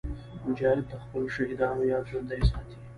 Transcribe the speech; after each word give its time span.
مجاهد 0.45 0.83
د 0.89 0.93
خپلو 1.03 1.27
شهیدانو 1.35 1.89
یاد 1.91 2.03
ژوندي 2.09 2.41
ساتي. 2.49 2.77